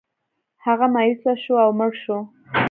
هغه 0.65 0.85
مایوسه 0.93 1.31
شو 1.43 1.53
او 1.63 1.69
مړ 1.79 1.91
شو. 2.01 2.17